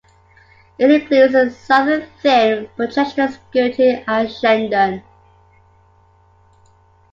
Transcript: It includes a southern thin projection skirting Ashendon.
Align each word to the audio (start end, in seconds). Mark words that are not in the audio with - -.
It 0.79 0.89
includes 0.89 1.35
a 1.35 1.51
southern 1.51 2.07
thin 2.23 2.67
projection 2.75 3.31
skirting 3.31 4.03
Ashendon. 4.05 5.03